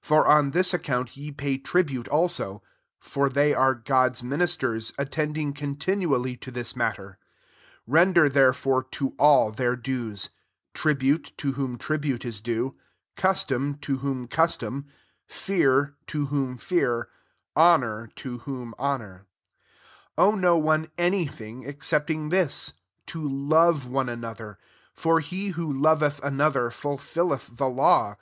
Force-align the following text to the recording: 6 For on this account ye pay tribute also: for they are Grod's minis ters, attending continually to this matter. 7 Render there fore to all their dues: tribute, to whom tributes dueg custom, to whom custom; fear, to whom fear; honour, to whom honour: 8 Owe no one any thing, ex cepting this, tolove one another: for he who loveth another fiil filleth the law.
6 0.00 0.08
For 0.08 0.26
on 0.26 0.50
this 0.50 0.74
account 0.74 1.16
ye 1.16 1.30
pay 1.30 1.56
tribute 1.56 2.08
also: 2.08 2.64
for 2.98 3.28
they 3.28 3.54
are 3.54 3.76
Grod's 3.76 4.22
minis 4.22 4.58
ters, 4.58 4.92
attending 4.98 5.52
continually 5.52 6.36
to 6.38 6.50
this 6.50 6.74
matter. 6.74 7.16
7 7.84 7.84
Render 7.86 8.28
there 8.28 8.52
fore 8.52 8.82
to 8.82 9.14
all 9.20 9.52
their 9.52 9.76
dues: 9.76 10.30
tribute, 10.74 11.30
to 11.36 11.52
whom 11.52 11.78
tributes 11.78 12.40
dueg 12.40 12.74
custom, 13.16 13.76
to 13.80 13.98
whom 13.98 14.26
custom; 14.26 14.86
fear, 15.28 15.94
to 16.08 16.26
whom 16.26 16.56
fear; 16.56 17.08
honour, 17.56 18.08
to 18.16 18.38
whom 18.38 18.74
honour: 18.80 19.26
8 20.18 20.22
Owe 20.24 20.34
no 20.34 20.56
one 20.58 20.90
any 20.98 21.28
thing, 21.28 21.64
ex 21.64 21.86
cepting 21.88 22.30
this, 22.30 22.72
tolove 23.06 23.86
one 23.86 24.08
another: 24.08 24.58
for 24.92 25.20
he 25.20 25.50
who 25.50 25.72
loveth 25.72 26.18
another 26.24 26.68
fiil 26.70 26.98
filleth 26.98 27.58
the 27.58 27.68
law. 27.68 28.16